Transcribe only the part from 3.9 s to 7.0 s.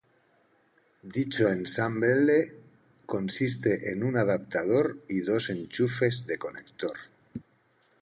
en un adaptador y dos enchufes de conector.